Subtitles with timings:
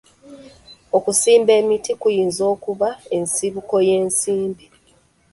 [0.97, 4.65] Okusimba emiti kuyinza okuba ensibuko y'ensimbi.